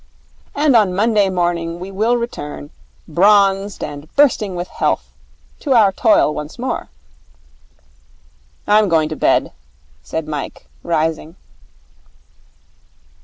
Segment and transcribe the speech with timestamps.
[0.55, 2.71] And on Monday morning we will return,
[3.07, 5.13] bronzed and bursting with health,
[5.59, 6.89] to our toil once more.'
[8.65, 9.51] 'I'm going to bed,'
[10.01, 11.35] said Mike, rising.